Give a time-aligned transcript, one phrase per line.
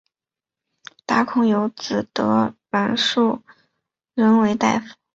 [1.27, 3.41] 孔达有子得闾叔榖
[4.25, 4.95] 仍为大夫。